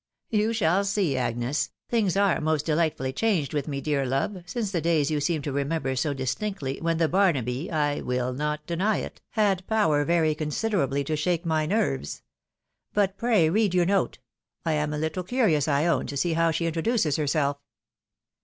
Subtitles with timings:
[0.31, 4.81] ""You shall see, Agnes; things are most delightfully changed with me, dear love, since the
[4.81, 6.33] days you seem to remember so Mits.
[6.33, 6.49] o'donagough announces hek aerivai,.
[6.49, 11.15] 97 distinctly wlieii the Barnaby, I will not deny it, had pover very considerably to
[11.15, 12.23] shake my nerves.
[12.95, 14.17] But pray read your note:
[14.65, 17.57] I am a httle curious, I own, to see how she introduces herself."